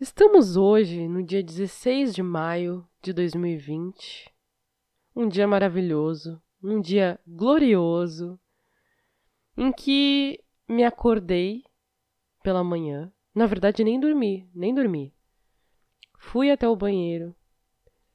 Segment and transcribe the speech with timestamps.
[0.00, 4.32] Estamos hoje no dia 16 de maio de 2020.
[5.14, 8.38] Um dia maravilhoso, um dia glorioso,
[9.56, 10.38] em que
[10.68, 11.64] me acordei
[12.44, 13.12] pela manhã.
[13.34, 15.12] Na verdade, nem dormi, nem dormi.
[16.16, 17.34] Fui até o banheiro,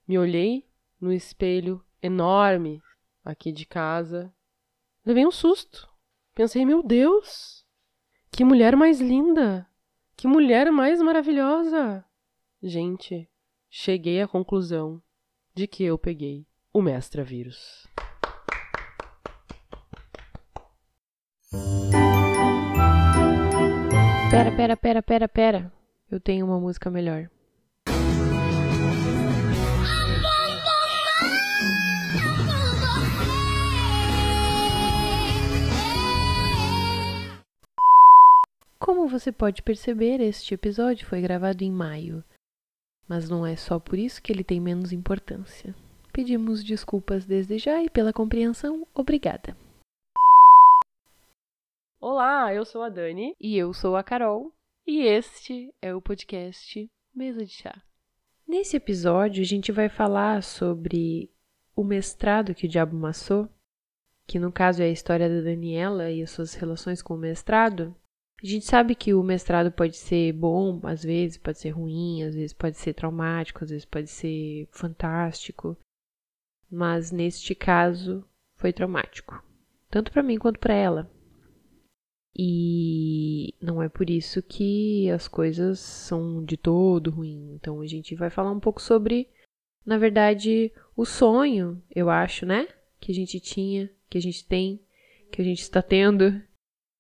[0.08, 0.66] me olhei
[1.02, 2.82] no espelho enorme
[3.26, 4.34] aqui de casa.
[5.06, 5.90] Levei um susto.
[6.34, 7.66] Pensei, meu Deus,
[8.32, 9.70] que mulher mais linda!
[10.16, 12.06] Que mulher mais maravilhosa!
[12.62, 13.30] Gente,
[13.70, 15.02] cheguei à conclusão
[15.54, 17.88] de que eu peguei o Mestra Vírus.
[24.32, 25.74] Pera, pera, pera, pera, pera.
[26.10, 27.30] Eu tenho uma música melhor.
[39.14, 42.24] Você pode perceber, este episódio foi gravado em maio,
[43.08, 45.76] mas não é só por isso que ele tem menos importância.
[46.12, 49.56] Pedimos desculpas desde já e pela compreensão, obrigada.
[52.02, 54.52] Olá, eu sou a Dani E eu sou a Carol,
[54.86, 57.84] e este é o podcast Mesa de Chá.
[58.48, 61.30] Nesse episódio, a gente vai falar sobre
[61.76, 63.48] o mestrado que o diabo maçou,
[64.26, 67.96] que no caso é a história da Daniela e as suas relações com o mestrado.
[68.44, 72.36] A gente sabe que o mestrado pode ser bom, às vezes pode ser ruim, às
[72.36, 75.78] vezes pode ser traumático, às vezes pode ser fantástico,
[76.70, 78.28] mas neste caso
[78.58, 79.42] foi traumático,
[79.90, 81.10] tanto para mim quanto para ela.
[82.36, 87.54] E não é por isso que as coisas são de todo ruim.
[87.54, 89.30] Então a gente vai falar um pouco sobre,
[89.86, 92.68] na verdade, o sonho, eu acho, né?
[93.00, 94.82] Que a gente tinha, que a gente tem,
[95.32, 96.42] que a gente está tendo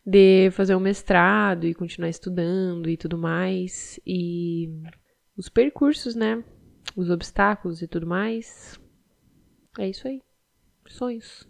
[0.05, 3.99] de fazer um mestrado e continuar estudando e tudo mais.
[4.05, 4.69] E
[5.37, 6.43] os percursos, né?
[6.95, 8.79] Os obstáculos e tudo mais.
[9.79, 10.21] É isso aí.
[10.87, 11.47] Sonhos.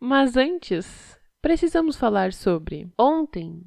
[0.00, 2.92] Mas antes, precisamos falar sobre.
[2.98, 3.64] Ontem,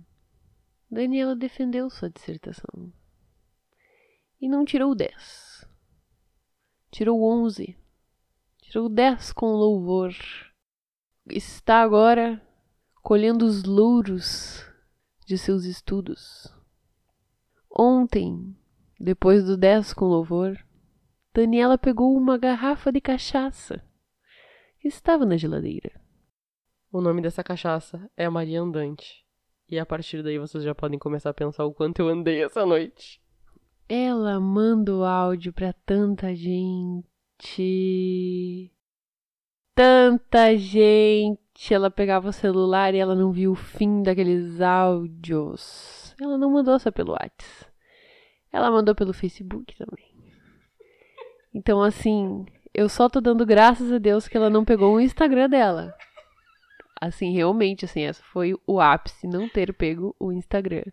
[0.92, 2.92] Daniela defendeu sua dissertação.
[4.40, 5.68] E não tirou 10.
[6.92, 7.76] Tirou 11.
[8.62, 10.14] Tirou 10 com louvor.
[11.30, 12.42] Está agora
[13.08, 14.70] colhendo os louros
[15.26, 16.54] de seus estudos.
[17.72, 18.54] Ontem,
[19.00, 20.58] depois do 10 com louvor,
[21.34, 23.82] Daniela pegou uma garrafa de cachaça
[24.82, 25.98] que estava na geladeira.
[26.92, 29.26] O nome dessa cachaça é Maria Andante.
[29.70, 32.66] E a partir daí vocês já podem começar a pensar o quanto eu andei essa
[32.66, 33.22] noite.
[33.88, 37.40] Ela manda o áudio pra tanta gente.
[39.74, 41.47] Tanta gente.
[41.70, 46.16] Ela pegava o celular e ela não viu o fim daqueles áudios.
[46.22, 47.66] Ela não mandou só pelo WhatsApp.
[48.52, 50.06] Ela mandou pelo Facebook também.
[51.54, 55.50] Então, assim, eu só tô dando graças a Deus que ela não pegou o Instagram
[55.50, 55.94] dela.
[57.02, 60.84] Assim, realmente, assim, essa foi o ápice, não ter pego o Instagram.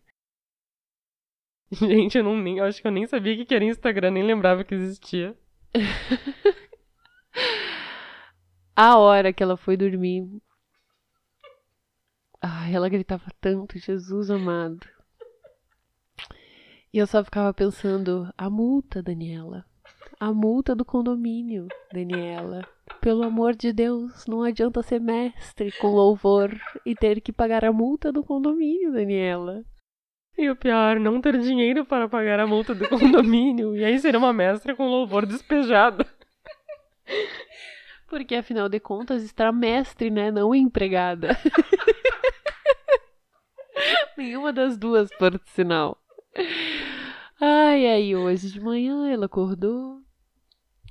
[1.71, 4.65] Gente, eu não nem, eu acho que eu nem sabia que era Instagram, nem lembrava
[4.65, 5.37] que existia.
[8.77, 10.27] A hora que ela foi dormir.
[12.47, 14.87] Ai, ela gritava tanto, Jesus amado.
[16.93, 19.65] E eu só ficava pensando, a multa, Daniela.
[20.21, 22.69] A multa do condomínio, Daniela.
[23.01, 27.73] Pelo amor de Deus, não adianta ser mestre com louvor e ter que pagar a
[27.73, 29.65] multa do condomínio, Daniela.
[30.37, 33.75] E o pior, não ter dinheiro para pagar a multa do condomínio.
[33.75, 36.05] E aí ser uma mestra com louvor despejado.
[38.07, 40.31] Porque afinal de contas, estar mestre, né?
[40.31, 41.31] Não empregada.
[44.17, 45.99] Nenhuma das duas, por sinal.
[47.41, 50.01] Ai, aí hoje de manhã ela acordou.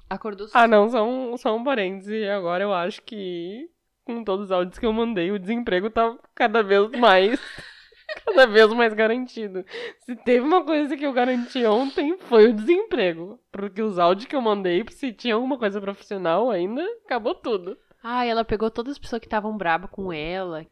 [0.09, 2.27] Acordou Ah, não, só um, só um parêntese.
[2.27, 3.69] Agora eu acho que
[4.05, 7.39] com todos os áudios que eu mandei, o desemprego tá cada vez mais.
[8.25, 9.65] cada vez mais garantido.
[10.00, 13.39] Se teve uma coisa que eu garanti ontem, foi o desemprego.
[13.51, 17.77] Porque os áudios que eu mandei, se tinha alguma coisa profissional ainda, acabou tudo.
[18.03, 20.65] Ai, ela pegou todas as pessoas que estavam braba com ela.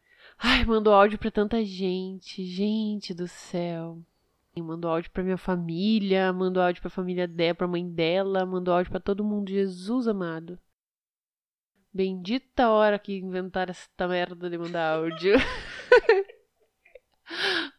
[0.44, 2.44] Ai, mandou áudio pra tanta gente.
[2.44, 3.98] Gente do céu.
[4.54, 8.74] E Mandou áudio pra minha família, mandou áudio pra família dela, pra mãe dela, mandou
[8.74, 9.50] áudio pra todo mundo.
[9.50, 10.58] Jesus amado.
[11.94, 15.36] Bendita hora que inventaram essa merda de mandar áudio.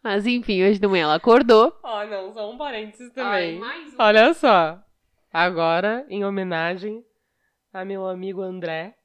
[0.02, 1.78] Mas enfim, hoje de manhã ela acordou.
[1.84, 3.60] Ó, não, só um parênteses Ai, também.
[3.60, 3.96] mais um.
[4.00, 4.82] Olha só.
[5.32, 7.04] Agora, em homenagem
[7.72, 8.96] a meu amigo André,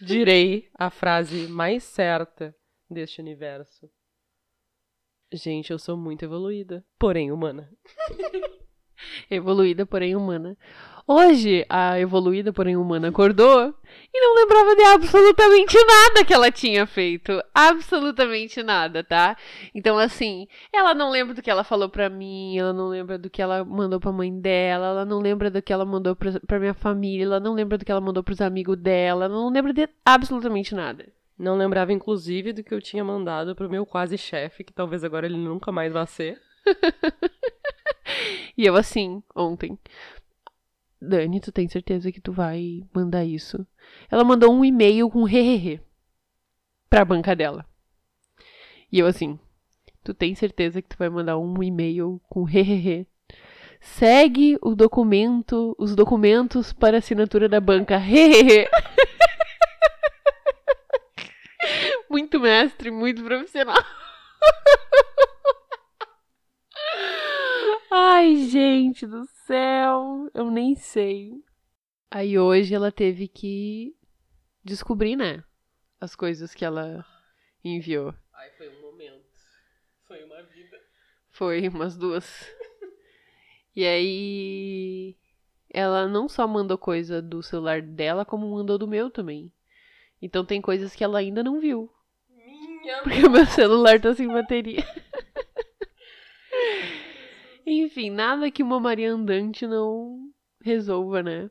[0.00, 2.54] direi a frase mais certa
[2.90, 3.90] deste universo.
[5.32, 7.70] Gente, eu sou muito evoluída, porém humana.
[9.30, 10.56] Evoluída, porém humana.
[11.06, 13.74] Hoje, a evoluída, porém humana, acordou
[14.12, 17.42] e não lembrava de absolutamente nada que ela tinha feito.
[17.54, 19.36] Absolutamente nada, tá?
[19.74, 23.28] Então, assim, ela não lembra do que ela falou pra mim, ela não lembra do
[23.28, 26.58] que ela mandou pra mãe dela, ela não lembra do que ela mandou pra, pra
[26.58, 29.74] minha família, ela não lembra do que ela mandou pros amigos dela, ela não lembra
[29.74, 31.12] de absolutamente nada.
[31.38, 35.26] Não lembrava, inclusive, do que eu tinha mandado pro meu quase chefe, que talvez agora
[35.26, 36.40] ele nunca mais vá ser.
[38.56, 39.78] e eu assim, ontem.
[41.00, 43.66] Dani, tu tem certeza que tu vai mandar isso?
[44.10, 45.80] Ela mandou um e-mail com hehehe
[46.88, 47.66] pra banca dela.
[48.90, 49.38] E eu assim,
[50.04, 53.06] tu tem certeza que tu vai mandar um e-mail com hehehe?
[53.80, 57.98] Segue o documento, os documentos para assinatura da banca.
[57.98, 58.66] Hehehe.
[62.10, 63.76] muito mestre, muito profissional.
[67.90, 71.32] Ai, gente do céu, eu nem sei.
[72.10, 73.96] Aí hoje ela teve que
[74.62, 75.44] descobrir, né?
[76.00, 77.04] As coisas que ela
[77.62, 78.14] enviou.
[78.32, 79.24] Ai, foi um momento.
[80.04, 80.80] Foi uma vida.
[81.30, 82.24] Foi umas duas.
[83.74, 85.16] e aí
[85.70, 89.52] ela não só mandou coisa do celular dela, como mandou do meu também.
[90.24, 91.92] Então tem coisas que ela ainda não viu.
[92.30, 94.80] Minha Porque meu celular tá sem bateria.
[97.66, 100.30] Enfim, nada que uma Maria Andante não
[100.62, 101.50] resolva, né?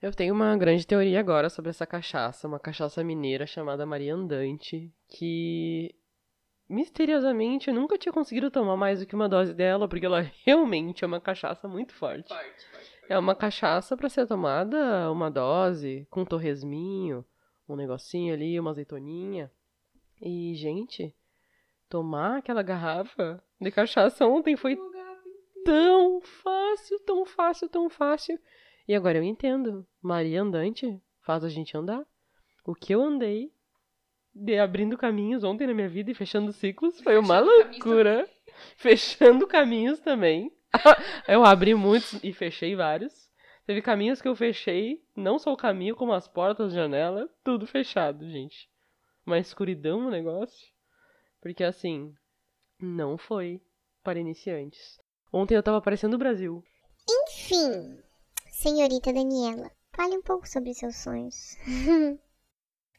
[0.00, 4.90] Eu tenho uma grande teoria agora sobre essa cachaça, uma cachaça mineira chamada Maria Andante,
[5.06, 5.94] que
[6.66, 11.04] misteriosamente eu nunca tinha conseguido tomar mais do que uma dose dela, porque ela realmente
[11.04, 12.32] é uma cachaça muito forte.
[13.08, 17.24] É uma cachaça para ser tomada uma dose, com torresminho,
[17.68, 19.50] um negocinho ali, uma azeitoninha.
[20.20, 21.14] E, gente,
[21.88, 24.76] tomar aquela garrafa de cachaça ontem foi
[25.64, 28.38] tão fácil, tão fácil, tão fácil.
[28.86, 29.86] E agora eu entendo.
[30.02, 32.04] Maria Andante faz a gente andar.
[32.64, 33.52] O que eu andei
[34.34, 38.28] de abrindo caminhos ontem na minha vida e fechando ciclos foi uma loucura.
[38.76, 40.52] Fechando caminhos também.
[41.28, 43.30] eu abri muitos e fechei vários.
[43.66, 48.28] Teve caminhos que eu fechei, não só o caminho, como as portas, janela, tudo fechado,
[48.28, 48.68] gente.
[49.26, 50.68] Uma escuridão no negócio.
[51.40, 52.14] Porque assim,
[52.78, 53.62] não foi
[54.02, 55.00] para iniciantes.
[55.32, 56.62] Ontem eu tava aparecendo o Brasil.
[57.08, 57.98] Enfim,
[58.50, 61.56] senhorita Daniela, fale um pouco sobre seus sonhos.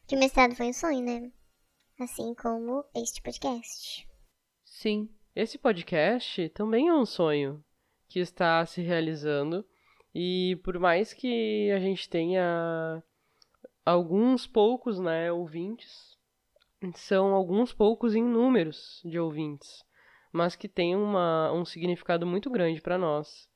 [0.07, 1.31] que o mestrado foi um sonho, né?
[2.00, 4.07] Assim como este podcast.
[4.63, 5.10] Sim.
[5.36, 7.64] Esse podcast também é um sonho
[8.07, 9.66] que está se realizando.
[10.13, 13.04] E por mais que a gente tenha
[13.86, 16.18] alguns poucos, né, ouvintes,
[16.96, 19.84] são alguns poucos em números de ouvintes,
[20.31, 23.50] mas que tem uma, um significado muito grande para nós.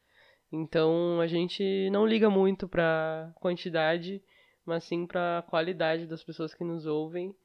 [0.51, 4.21] Então a gente não liga muito para quantidade,
[4.65, 7.35] mas sim para qualidade das pessoas que nos ouvem.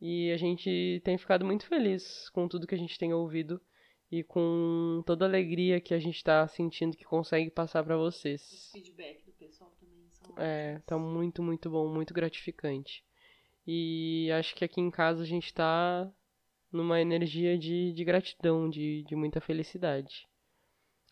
[0.00, 3.60] E a gente tem ficado muito feliz com tudo que a gente tem ouvido
[4.12, 8.68] e com toda a alegria que a gente está sentindo que consegue passar para vocês.
[8.68, 13.02] O feedback do pessoal também são É, tá muito, muito bom, muito gratificante.
[13.66, 16.12] E acho que aqui em casa a gente tá
[16.70, 20.28] numa energia de, de gratidão, de, de muita felicidade.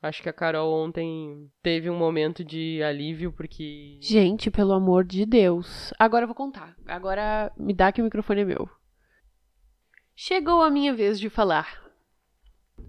[0.03, 3.98] Acho que a Carol ontem teve um momento de alívio, porque.
[4.03, 5.93] Gente, pelo amor de Deus.
[5.98, 6.77] Agora eu vou contar.
[6.86, 8.69] Agora me dá que o microfone é meu.
[10.15, 11.90] Chegou a minha vez de falar.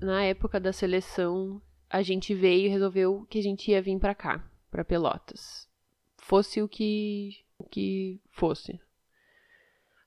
[0.02, 4.16] Na época da seleção, a gente veio e resolveu que a gente ia vir pra
[4.16, 5.70] cá, pra Pelotas.
[6.18, 8.80] Fosse o que, o que fosse.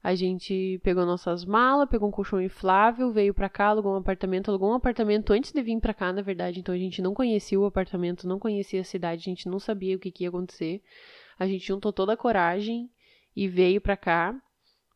[0.02, 4.48] A gente pegou nossas malas, pegou um colchão inflável, veio pra cá, alugou um apartamento,
[4.48, 6.58] alugou um apartamento antes de vir pra cá, na verdade.
[6.58, 9.94] Então a gente não conhecia o apartamento, não conhecia a cidade, a gente não sabia
[9.94, 10.82] o que, que ia acontecer.
[11.38, 12.90] A gente juntou toda a coragem
[13.34, 14.34] e veio pra cá.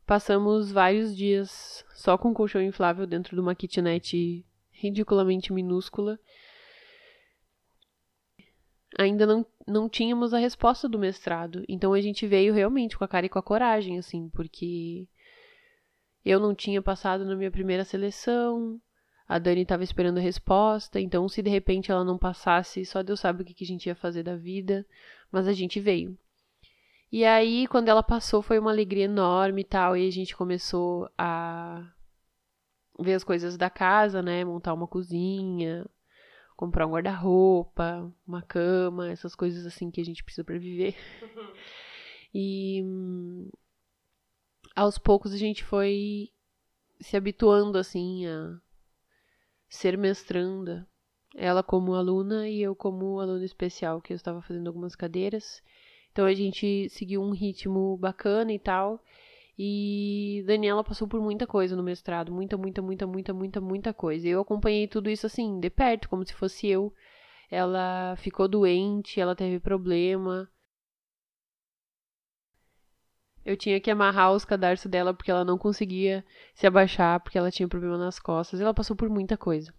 [0.05, 4.45] Passamos vários dias só com um colchão inflável dentro de uma kitnet
[4.79, 6.19] ridiculamente minúscula.
[8.99, 13.09] Ainda não, não tínhamos a resposta do mestrado, então a gente veio realmente com a
[13.09, 15.07] cara e com a coragem, assim, porque
[16.25, 18.81] eu não tinha passado na minha primeira seleção,
[19.29, 23.21] a Dani estava esperando a resposta, então se de repente ela não passasse, só Deus
[23.21, 24.87] sabe o que, que a gente ia fazer da vida,
[25.31, 26.17] mas a gente veio.
[27.13, 31.11] E aí, quando ela passou, foi uma alegria enorme e tal, e a gente começou
[31.17, 31.87] a
[32.99, 34.45] ver as coisas da casa, né?
[34.45, 35.87] Montar uma cozinha,
[36.57, 40.97] comprar um guarda-roupa, uma cama, essas coisas assim que a gente precisa para viver.
[42.35, 43.51] E hum,
[44.77, 46.31] aos poucos a gente foi
[47.01, 48.61] se habituando assim a
[49.69, 50.87] ser mestranda,
[51.37, 55.63] Ela como aluna e eu como aluna especial, que eu estava fazendo algumas cadeiras.
[56.13, 59.03] Então a gente seguiu um ritmo bacana e tal.
[59.59, 64.29] E Daniela passou por muita coisa no mestrado, muita, muita, muita, muita, muita, muita coisa.
[64.29, 66.95] Eu acompanhei tudo isso assim, de perto, como se fosse eu.
[67.51, 70.49] Ela ficou doente, ela teve problema.
[73.45, 76.25] Eu tinha que amarrar os cadarços dela porque ela não conseguia
[76.55, 78.61] se abaixar, porque ela tinha problema nas costas.
[78.61, 79.73] Ela passou por muita coisa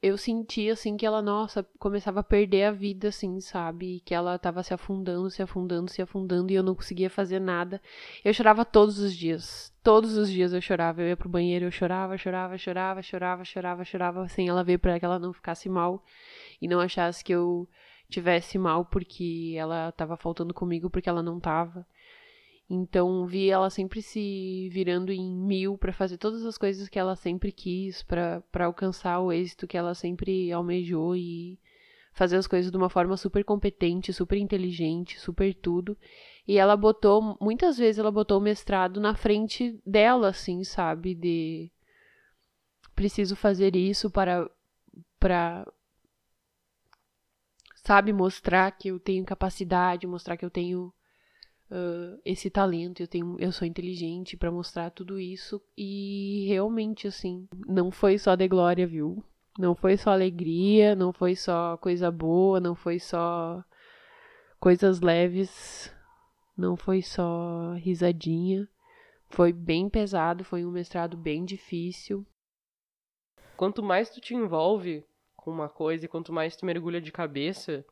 [0.00, 4.00] eu senti assim que ela, nossa, começava a perder a vida, assim, sabe?
[4.04, 7.82] Que ela tava se afundando, se afundando, se afundando e eu não conseguia fazer nada.
[8.24, 9.72] Eu chorava todos os dias.
[9.82, 11.02] Todos os dias eu chorava.
[11.02, 14.98] Eu ia pro banheiro, eu chorava, chorava, chorava, chorava, chorava, chorava, sem ela ver para
[14.98, 16.04] que ela não ficasse mal
[16.62, 17.68] e não achasse que eu
[18.08, 21.86] tivesse mal porque ela tava faltando comigo porque ela não tava.
[22.70, 27.16] Então vi ela sempre se virando em mil para fazer todas as coisas que ela
[27.16, 31.58] sempre quis, para alcançar o êxito que ela sempre almejou e
[32.12, 35.96] fazer as coisas de uma forma super competente, super inteligente, super tudo.
[36.46, 41.70] E ela botou, muitas vezes ela botou o mestrado na frente dela, assim, sabe, de
[42.94, 44.50] preciso fazer isso para
[45.20, 45.64] para
[47.76, 50.92] sabe mostrar que eu tenho capacidade, mostrar que eu tenho
[51.70, 57.48] uh, esse talento, eu tenho, eu sou inteligente para mostrar tudo isso e realmente assim,
[57.66, 59.22] não foi só de glória, viu?
[59.58, 63.64] Não foi só alegria, não foi só coisa boa, não foi só
[64.60, 65.92] coisas leves,
[66.56, 68.68] não foi só risadinha.
[69.30, 72.24] Foi bem pesado, foi um mestrado bem difícil.
[73.56, 75.04] Quanto mais tu te envolve
[75.36, 77.84] com uma coisa e quanto mais tu mergulha de cabeça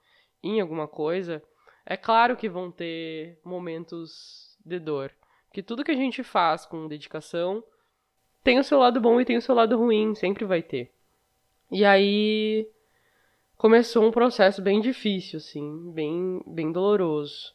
[0.43, 1.43] em alguma coisa,
[1.87, 5.13] é claro que vão ter momentos de dor.
[5.53, 7.63] Que tudo que a gente faz com dedicação
[8.43, 10.91] tem o seu lado bom e tem o seu lado ruim, sempre vai ter.
[11.71, 12.69] E aí
[13.57, 17.55] começou um processo bem difícil, assim, bem, bem doloroso.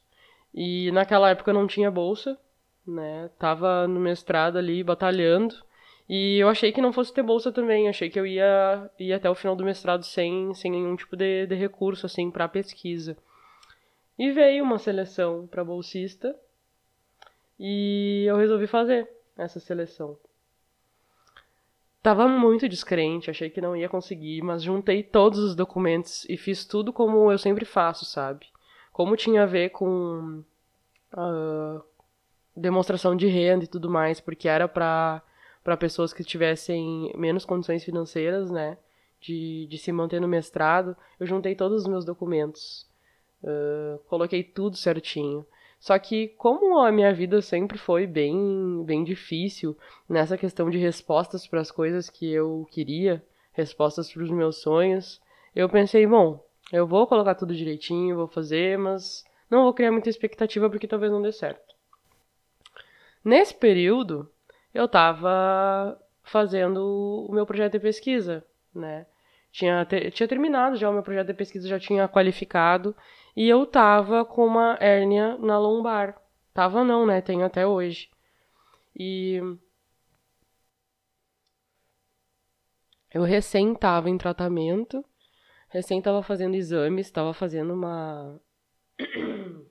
[0.54, 2.40] E naquela época eu não tinha bolsa,
[2.88, 3.30] né?
[3.38, 5.56] Tava no mestrado ali batalhando.
[6.10, 9.30] E eu achei que não fosse ter bolsa também, achei que eu ia, ia até
[9.30, 13.18] o final do mestrado sem, sem nenhum tipo de, de recurso, assim, para pesquisa.
[14.22, 16.40] E veio uma seleção para bolsista
[17.60, 20.16] e eu resolvi fazer essa seleção.
[22.04, 26.66] Tava muito descrente, achei que não ia conseguir, mas juntei todos os documentos e fiz
[26.66, 28.46] tudo como eu sempre faço, sabe?
[28.94, 30.44] Como tinha a ver com
[31.14, 31.84] uh,
[32.56, 35.24] demonstração de renda e tudo mais, porque era para
[35.64, 38.78] para pessoas que tivessem menos condições financeiras, né,
[39.20, 42.91] de, de se manter no mestrado, eu juntei todos os meus documentos.
[43.44, 45.46] Uh, coloquei tudo certinho.
[45.80, 49.76] Só que como a minha vida sempre foi bem, bem difícil
[50.08, 55.20] nessa questão de respostas para as coisas que eu queria, respostas para os meus sonhos,
[55.56, 60.10] eu pensei, bom, eu vou colocar tudo direitinho, vou fazer, mas não vou criar muita
[60.10, 61.76] expectativa porque talvez não dê certo.
[63.26, 64.32] Nesse período,
[64.74, 69.06] eu estava fazendo o meu projeto de pesquisa, né?
[69.52, 72.96] Tinha, tinha terminado já o meu projeto de pesquisa, já tinha qualificado
[73.36, 76.22] e eu tava com uma hérnia na lombar.
[76.54, 77.22] Tava não, né?
[77.22, 78.10] Tenho até hoje.
[78.96, 79.40] E
[83.14, 85.04] eu recém tava em tratamento,
[85.70, 88.40] recém tava fazendo exames, tava fazendo uma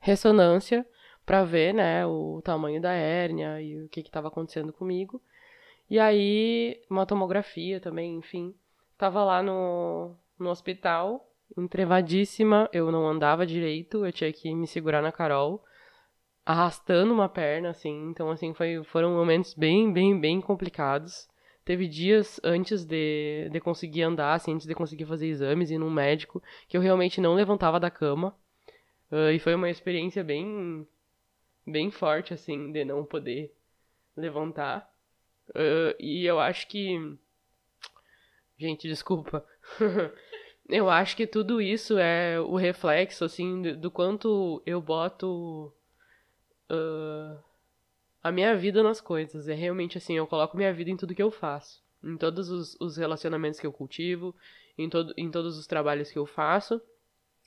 [0.00, 0.86] ressonância
[1.24, 5.22] para ver, né, o tamanho da hérnia e o que que tava acontecendo comigo.
[5.88, 8.54] E aí, uma tomografia também, enfim.
[8.96, 15.02] Tava lá no, no hospital entrevadíssima, eu não andava direito, eu tinha que me segurar
[15.02, 15.64] na Carol,
[16.44, 18.10] arrastando uma perna, assim.
[18.10, 21.28] Então, assim, foi, foram momentos bem, bem, bem complicados.
[21.64, 25.78] Teve dias antes de, de conseguir andar, assim, antes de conseguir fazer exames e ir
[25.78, 28.36] num médico, que eu realmente não levantava da cama.
[29.10, 30.86] Uh, e foi uma experiência bem,
[31.66, 33.54] bem forte, assim, de não poder
[34.16, 34.90] levantar.
[35.50, 37.16] Uh, e eu acho que.
[38.58, 39.44] Gente, desculpa.
[40.68, 45.72] Eu acho que tudo isso é o reflexo, assim, do, do quanto eu boto
[46.70, 47.38] uh,
[48.22, 49.48] a minha vida nas coisas.
[49.48, 51.82] É realmente assim, eu coloco minha vida em tudo que eu faço.
[52.02, 54.34] Em todos os, os relacionamentos que eu cultivo,
[54.78, 56.80] em, em todos os trabalhos que eu faço.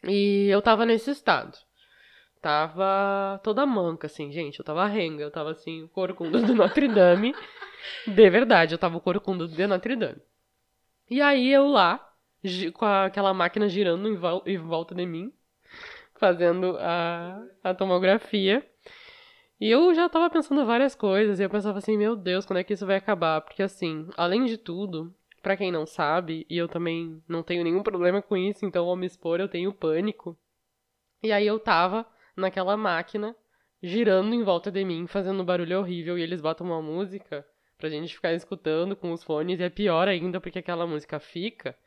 [0.04, 1.58] E eu tava nesse estado.
[2.40, 4.60] Tava toda manca, assim, gente.
[4.60, 7.36] Eu tava renga, eu tava assim, o corcunda do Notre Dame.
[8.06, 10.22] De verdade, eu tava o corcunda do Notre Dame.
[11.10, 12.07] E aí eu lá,
[12.74, 15.32] com aquela máquina girando em, vol em volta de mim,
[16.16, 18.66] fazendo a, a tomografia.
[19.60, 22.64] E eu já tava pensando várias coisas, e eu pensava assim, meu Deus, quando é
[22.64, 23.42] que isso vai acabar?
[23.42, 27.82] Porque assim, além de tudo, Pra quem não sabe, e eu também não tenho nenhum
[27.82, 30.38] problema com isso, então ao me expor eu tenho pânico.
[31.24, 33.34] E aí eu tava naquela máquina,
[33.82, 37.88] girando em volta de mim, fazendo um barulho horrível, e eles botam uma música pra
[37.88, 41.78] gente ficar escutando com os fones, e é pior ainda porque aquela música fica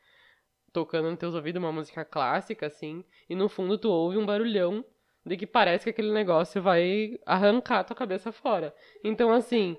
[0.71, 4.83] tocando nos teus ouvidos, uma música clássica, assim, e no fundo tu ouve um barulhão
[5.25, 8.73] de que parece que aquele negócio vai arrancar tua cabeça fora.
[9.03, 9.77] Então, assim,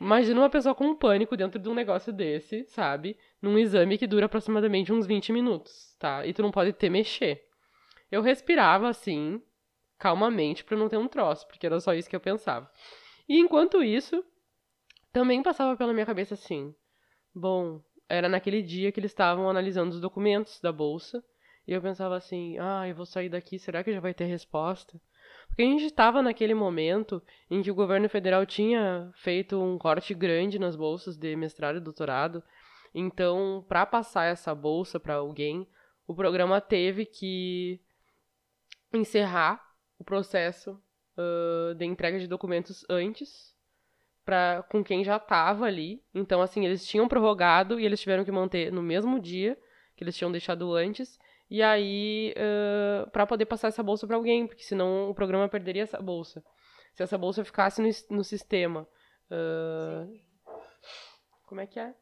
[0.00, 3.16] imagina uma pessoa com um pânico dentro de um negócio desse, sabe?
[3.40, 6.26] Num exame que dura aproximadamente uns 20 minutos, tá?
[6.26, 7.42] E tu não pode ter mexer.
[8.10, 9.42] Eu respirava assim,
[9.98, 12.70] calmamente, pra não ter um troço, porque era só isso que eu pensava.
[13.28, 14.22] E enquanto isso,
[15.12, 16.74] também passava pela minha cabeça assim:
[17.34, 21.24] bom, era naquele dia que eles estavam analisando os documentos da bolsa.
[21.66, 25.00] E eu pensava assim: ah, eu vou sair daqui, será que já vai ter resposta?
[25.48, 30.12] Porque a gente estava naquele momento em que o governo federal tinha feito um corte
[30.14, 32.42] grande nas bolsas de mestrado e doutorado.
[32.94, 35.66] Então, para passar essa bolsa para alguém,
[36.06, 37.80] o programa teve que
[38.92, 39.62] encerrar
[39.98, 40.80] o processo
[41.16, 43.55] uh, de entrega de documentos antes
[44.26, 46.02] para com quem já estava ali.
[46.12, 49.56] Então, assim, eles tinham prorrogado e eles tiveram que manter no mesmo dia
[49.96, 51.18] que eles tinham deixado antes.
[51.48, 55.84] E aí, uh, para poder passar essa bolsa para alguém, porque senão o programa perderia
[55.84, 56.44] essa bolsa.
[56.92, 58.86] Se essa bolsa ficasse no, no sistema.
[59.30, 60.12] Uh,
[61.46, 61.94] como é que é?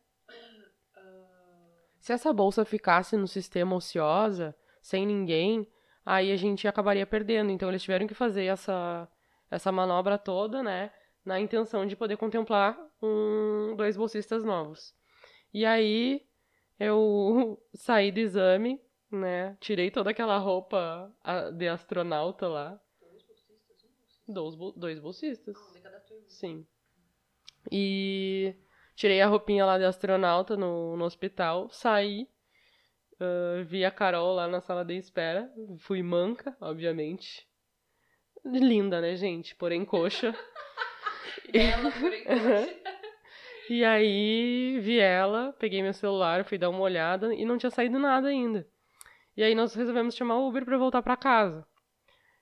[2.01, 5.67] Se essa bolsa ficasse no sistema ociosa, sem ninguém,
[6.05, 7.51] aí a gente acabaria perdendo.
[7.51, 9.09] Então eles tiveram que fazer essa,
[9.51, 10.91] essa manobra toda, né?
[11.25, 14.95] Na intenção de poder contemplar um, dois bolsistas novos.
[15.53, 16.27] E aí
[16.79, 19.57] eu saí do exame, né?
[19.61, 21.13] Tirei toda aquela roupa
[21.57, 22.81] de astronauta lá.
[23.01, 23.23] Dois
[24.57, 24.75] bolsistas?
[24.77, 25.57] Dois, bolsistas.
[26.29, 26.67] Sim.
[27.71, 28.55] E
[28.95, 32.29] tirei a roupinha lá de astronauta no, no hospital, saí,
[33.15, 37.49] uh, vi a Carol lá na sala de espera, fui manca, obviamente.
[38.45, 39.55] Linda, né, gente?
[39.55, 40.35] Porém coxa.
[41.53, 42.85] Ela, coxa.
[43.69, 47.99] E aí vi ela, peguei meu celular, fui dar uma olhada e não tinha saído
[47.99, 48.69] nada ainda.
[49.35, 51.67] E aí nós resolvemos chamar o Uber para voltar para casa.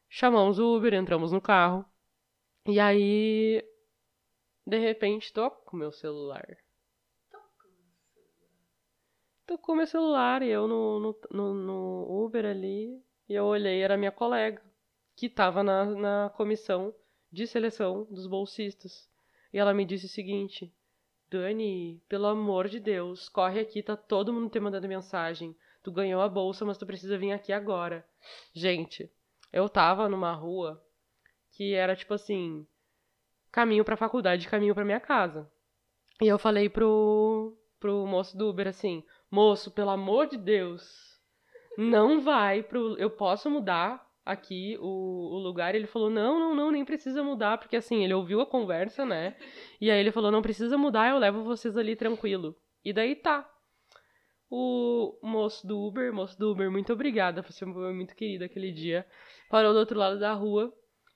[0.09, 1.85] Chamamos o Uber, entramos no carro.
[2.67, 3.65] E aí
[4.67, 6.57] de repente toco meu celular.
[9.47, 13.01] Tocou meu celular e eu no, no, no, no Uber ali.
[13.29, 14.61] E eu olhei, era minha colega,
[15.15, 16.93] que estava na, na comissão
[17.33, 19.09] de seleção dos bolsistas.
[19.53, 20.73] E ela me disse o seguinte:
[21.31, 25.57] Dani, pelo amor de Deus, corre aqui, tá todo mundo te mandando mensagem.
[25.83, 28.07] Tu ganhou a bolsa, mas tu precisa vir aqui agora.
[28.53, 29.11] Gente,
[29.53, 30.85] eu tava numa rua
[31.51, 32.67] que era tipo assim,
[33.51, 35.51] caminho pra faculdade, caminho pra minha casa.
[36.21, 41.21] E eu falei pro, pro moço do Uber assim: "Moço, pelo amor de Deus,
[41.77, 45.75] não vai pro eu posso mudar aqui o, o lugar.
[45.75, 49.37] Ele falou: Não, não, não, nem precisa mudar, porque assim, ele ouviu a conversa, né?
[49.81, 52.57] E aí ele falou: Não precisa mudar, eu levo vocês ali tranquilo.
[52.85, 53.49] E daí tá.
[54.51, 59.07] O moço do Uber, moço do Uber, muito obrigada, você foi muito querida aquele dia.
[59.49, 60.71] Parou do outro lado da rua,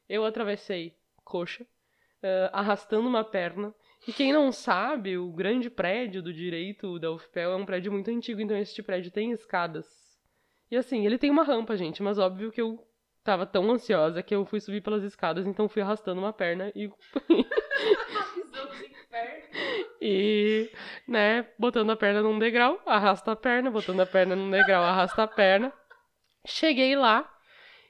[0.09, 3.75] eu atravessei, coxa, uh, arrastando uma perna.
[4.09, 8.11] E quem não sabe, o grande prédio do direito da UFPEL é um prédio muito
[8.11, 9.87] antigo, então este prédio tem escadas.
[10.71, 12.87] E assim, ele tem uma rampa, gente, mas óbvio que eu
[13.27, 16.91] tava tão ansiosa que eu fui subir pelas escadas, então fui arrastando uma perna e.
[20.01, 20.71] e,
[21.09, 25.25] né, botando a perna num degrau, arrasta a perna, botando a perna num degrau, arrasta
[25.25, 25.73] a perna.
[26.47, 27.29] Cheguei lá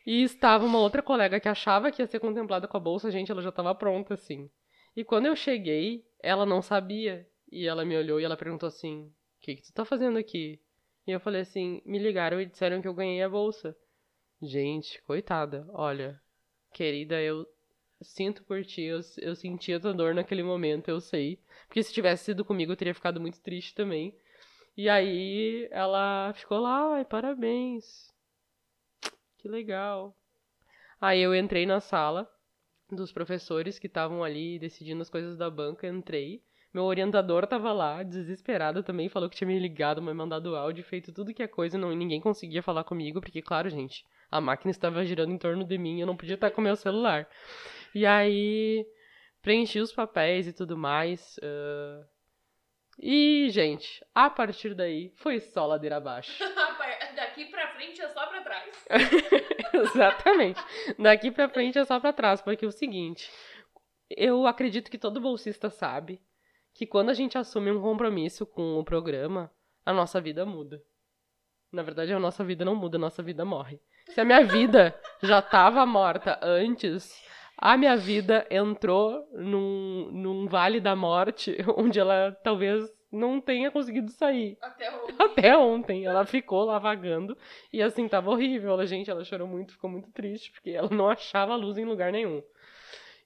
[0.07, 3.31] e estava uma outra colega que achava que ia ser contemplada com a bolsa, gente,
[3.31, 4.51] ela já estava pronta, assim.
[4.97, 7.29] E quando eu cheguei, ela não sabia.
[7.53, 10.59] E ela me olhou e ela perguntou assim: O que, que tu tá fazendo aqui?
[11.07, 13.77] E eu falei assim: Me ligaram e disseram que eu ganhei a bolsa.
[14.41, 15.67] Gente, coitada.
[15.73, 16.21] Olha,
[16.73, 17.47] querida, eu
[18.03, 18.83] sinto por ti.
[18.83, 21.39] Eu, eu senti a tua dor naquele momento, eu sei.
[21.67, 24.15] Porque se tivesse sido comigo, eu teria ficado muito triste também.
[24.77, 28.13] E aí ela ficou lá, ai, parabéns.
[29.39, 30.15] Que legal.
[31.01, 32.31] Aí eu entrei na sala
[32.91, 36.43] dos professores que estavam ali decidindo as coisas da banca, entrei.
[36.75, 41.11] Meu orientador tava lá, desesperado também, falou que tinha me ligado, me mandado áudio, feito
[41.13, 45.05] tudo que é coisa, não, ninguém conseguia falar comigo, porque, claro, gente, a máquina estava
[45.05, 47.29] girando em torno de mim, eu não podia estar com meu celular.
[47.95, 48.87] E aí,
[49.41, 51.39] preenchi os papéis e tudo mais.
[51.39, 52.05] Uh...
[52.99, 56.43] E, gente, a partir daí, foi só ladeira abaixo.
[57.15, 58.87] Daqui pra frente é só pra trás.
[59.73, 60.61] Exatamente.
[60.99, 63.31] Daqui pra frente é só pra trás, porque é o seguinte,
[64.11, 66.21] eu acredito que todo bolsista sabe
[66.75, 69.51] que quando a gente assume um compromisso com o programa,
[69.85, 70.83] a nossa vida muda.
[71.73, 73.81] Na verdade, a nossa vida não muda, a nossa vida morre.
[74.17, 77.23] Se a minha vida já estava morta antes,
[77.55, 84.11] a minha vida entrou num, num vale da morte, onde ela talvez não tenha conseguido
[84.11, 84.57] sair.
[84.63, 85.15] Até ontem.
[85.21, 86.05] Até ontem.
[86.07, 87.37] Ela ficou lá vagando.
[87.71, 88.71] E assim, tava horrível.
[88.71, 92.11] Ela, gente, ela chorou muito, ficou muito triste, porque ela não achava luz em lugar
[92.11, 92.43] nenhum.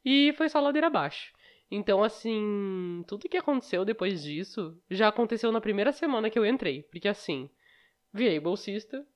[0.04, 1.32] E foi só ladeira abaixo.
[1.70, 6.82] Então, assim, tudo que aconteceu depois disso já aconteceu na primeira semana que eu entrei.
[6.82, 7.48] Porque assim,
[8.12, 9.06] virei bolsista.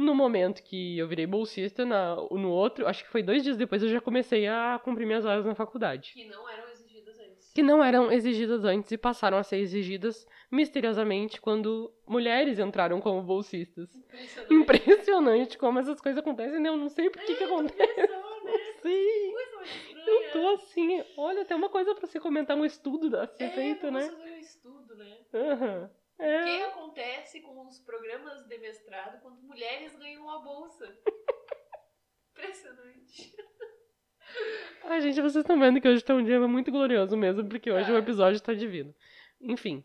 [0.00, 3.82] No momento que eu virei bolsista, na, no outro, acho que foi dois dias depois,
[3.82, 6.12] eu já comecei a cumprir minhas horas na faculdade.
[6.14, 7.52] Que não eram exigidas antes.
[7.52, 13.22] Que não eram exigidas antes e passaram a ser exigidas misteriosamente quando mulheres entraram como
[13.22, 13.90] bolsistas.
[13.94, 14.54] Impressionante.
[14.54, 16.70] Impressionante como essas coisas acontecem, né?
[16.70, 17.82] Eu não sei por que que acontece.
[17.82, 18.52] Impressão, né?
[18.80, 19.32] Sim.
[19.32, 20.06] Coisa mais estranha.
[20.06, 23.50] Eu tô assim, olha, tem uma coisa pra você comentar, um estudo a ser é,
[23.50, 24.08] feito, né?
[24.08, 25.16] fazer um estudo, né?
[25.34, 25.90] Aham.
[26.20, 26.64] O que É.
[26.66, 30.84] acontece com os programas de mestrado quando mulheres ganham a bolsa?
[32.32, 33.34] Impressionante.
[34.84, 37.86] Ai, gente, vocês estão vendo que hoje tá um dia muito glorioso mesmo, porque hoje
[37.86, 37.92] Tá.
[37.94, 38.94] o episódio tá divino.
[39.40, 39.84] Enfim.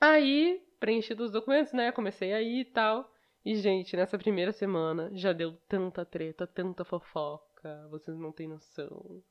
[0.00, 1.90] Aí, preenchi os documentos, né?
[1.92, 3.10] Comecei aí e tal.
[3.44, 7.86] E, gente, nessa primeira semana já deu tanta treta, tanta fofoca.
[7.90, 9.22] Vocês não têm noção.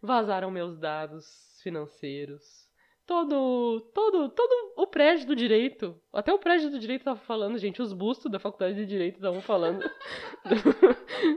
[0.00, 2.67] Vazaram meus dados financeiros.
[3.08, 5.98] Todo, todo, todo o prédio do direito.
[6.12, 7.80] Até o prédio do direito tava falando, gente.
[7.80, 9.80] Os bustos da faculdade de direito estavam falando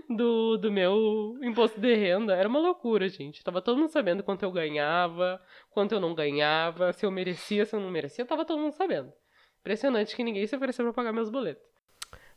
[0.09, 2.35] do, do, do meu imposto de renda.
[2.35, 3.41] Era uma loucura, gente.
[3.41, 7.73] Tava todo mundo sabendo quanto eu ganhava, quanto eu não ganhava, se eu merecia, se
[7.73, 8.25] eu não merecia.
[8.25, 9.13] Tava todo mundo sabendo.
[9.61, 11.65] Impressionante que ninguém se ofereceu pra pagar meus boletos.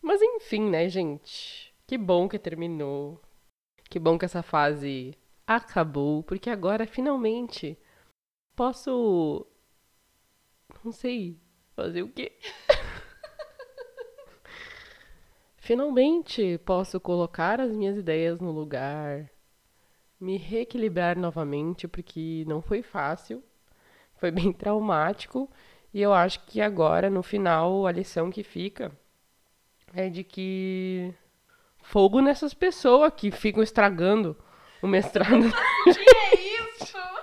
[0.00, 1.74] Mas enfim, né, gente?
[1.88, 3.20] Que bom que terminou.
[3.90, 7.76] Que bom que essa fase acabou, porque agora finalmente
[8.54, 9.46] posso.
[10.84, 11.38] Não sei
[11.74, 12.32] fazer o quê.
[15.64, 19.30] finalmente posso colocar as minhas ideias no lugar,
[20.20, 23.42] me reequilibrar novamente, porque não foi fácil,
[24.16, 25.50] foi bem traumático,
[25.92, 28.92] e eu acho que agora, no final, a lição que fica
[29.94, 31.14] é de que
[31.82, 34.36] fogo nessas pessoas que ficam estragando
[34.82, 35.44] o mestrado.
[35.84, 37.13] Que é isso?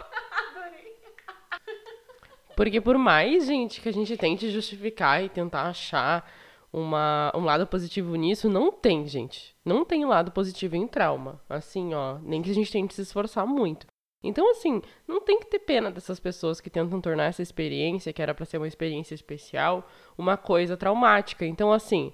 [2.56, 6.30] Porque por mais, gente, que a gente tente justificar e tentar achar
[6.72, 9.56] uma, um lado positivo nisso, não tem, gente.
[9.66, 11.42] Não tem lado positivo em trauma.
[11.50, 13.88] Assim, ó, nem que a gente tente se esforçar muito.
[14.24, 18.22] Então, assim, não tem que ter pena dessas pessoas que tentam tornar essa experiência, que
[18.22, 21.46] era pra ser uma experiência especial, uma coisa traumática.
[21.46, 22.14] Então, assim,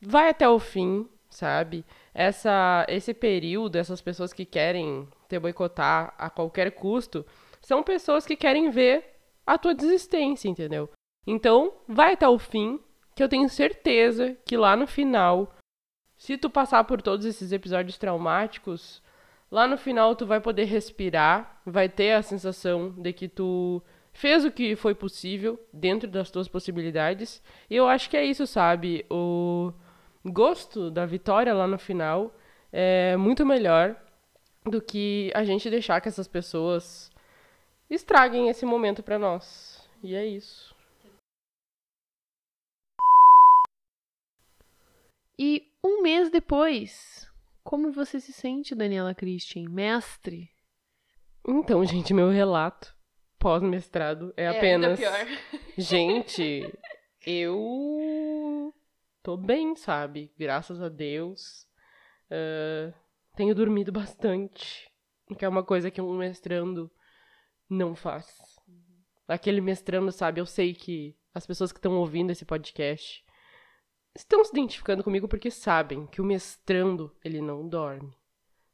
[0.00, 1.84] vai até o fim, sabe?
[2.14, 7.26] Essa, esse período, essas pessoas que querem te boicotar a qualquer custo,
[7.60, 9.13] são pessoas que querem ver
[9.46, 10.90] a tua desistência, entendeu?
[11.26, 12.80] Então, vai até o fim,
[13.14, 15.54] que eu tenho certeza que lá no final,
[16.16, 19.02] se tu passar por todos esses episódios traumáticos,
[19.50, 24.44] lá no final tu vai poder respirar, vai ter a sensação de que tu fez
[24.44, 27.42] o que foi possível dentro das tuas possibilidades.
[27.68, 29.04] E eu acho que é isso, sabe?
[29.10, 29.72] O
[30.24, 32.34] gosto da vitória lá no final
[32.72, 33.96] é muito melhor
[34.64, 37.10] do que a gente deixar que essas pessoas
[37.94, 39.88] estraguem esse momento pra nós.
[40.02, 40.74] E é isso.
[45.38, 47.30] E um mês depois,
[47.62, 49.68] como você se sente, Daniela Christian?
[49.68, 50.50] Mestre?
[51.46, 52.94] Então, gente, meu relato
[53.44, 54.98] pós-mestrado é, apenas.
[54.98, 55.26] pior.
[55.76, 56.72] Gente,
[57.26, 58.72] eu
[59.22, 60.32] tô bem, sabe?
[60.38, 61.66] Graças a Deus.
[62.30, 62.90] Ah,
[63.36, 64.90] tenho dormido bastante.
[65.38, 66.90] Que é uma coisa que um mestrando
[67.68, 68.38] não faz.
[69.26, 70.40] Aquele mestrando, sabe?
[70.40, 73.24] Eu sei que as pessoas que estão ouvindo esse podcast
[74.14, 78.16] estão se identificando comigo porque sabem que o mestrando, ele não dorme,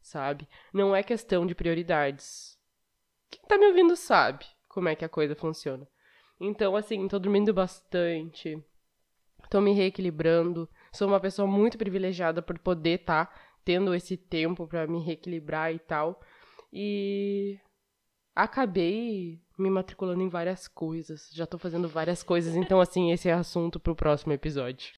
[0.03, 0.49] sabe?
[0.73, 2.59] Não é questão de prioridades.
[3.31, 5.89] Quem tá me ouvindo sabe como é que a coisa funciona.
[6.39, 8.63] Então, assim, tô dormindo bastante,
[9.49, 10.69] tô me reequilibrando.
[10.93, 13.33] Sou uma pessoa muito privilegiada por poder estar
[13.65, 16.21] tendo esse tempo pra me reequilibrar e tal.
[16.73, 17.59] E
[18.43, 21.29] acabei me matriculando em várias coisas.
[21.33, 24.93] Já tô fazendo várias coisas, então, assim, esse é assunto pro próximo episódio.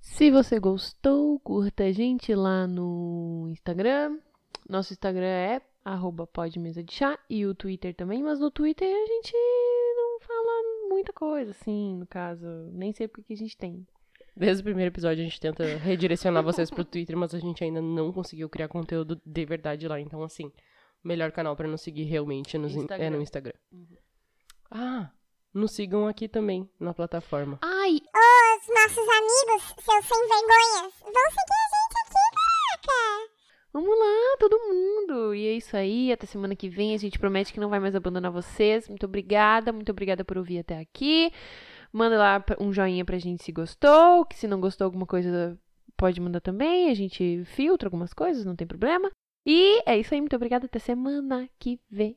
[0.00, 4.18] Se você gostou, curta a gente lá no Instagram.
[4.68, 9.06] Nosso Instagram é arroba podmesa de chá e o Twitter também, mas no Twitter a
[9.06, 9.32] gente
[9.96, 12.46] não fala muita coisa, assim, no caso.
[12.72, 13.86] Nem sei porque que a gente tem.
[14.34, 17.82] Desde o primeiro episódio a gente tenta redirecionar vocês pro Twitter, mas a gente ainda
[17.82, 20.00] não conseguiu criar conteúdo de verdade lá.
[20.00, 23.04] Então, assim, o melhor canal pra nos seguir realmente é no Instagram.
[23.04, 23.54] É no Instagram.
[23.70, 23.96] Uhum.
[24.70, 25.10] Ah,
[25.52, 27.58] nos sigam aqui também, na plataforma.
[27.60, 28.00] Ai!
[28.62, 33.32] Os nossos amigos, seus sem vergonhas, vão seguir a gente aqui, caraca!
[33.72, 35.34] Vamos lá, todo mundo!
[35.34, 36.94] E é isso aí, até semana que vem.
[36.94, 38.88] A gente promete que não vai mais abandonar vocês.
[38.88, 41.32] Muito obrigada, muito obrigada por ouvir até aqui.
[41.92, 45.58] Manda lá um joinha pra gente se gostou, que se não gostou alguma coisa
[45.96, 46.90] pode mandar também.
[46.90, 49.10] A gente filtra algumas coisas, não tem problema.
[49.46, 50.66] E é isso aí, muito obrigada.
[50.66, 52.16] Até semana que vem.